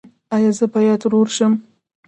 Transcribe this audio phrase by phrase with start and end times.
[0.35, 1.53] ایا زه باید ورور شم؟